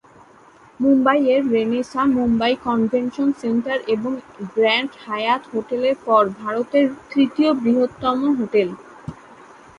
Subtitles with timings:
[0.79, 4.11] মুম্বাই এর "renaissance Mumbai convention centre" এবং
[4.51, 8.69] "grand Hyatt" হোটেলের পর ভারতের তৃতীয় বৃহত্তম হোটেল।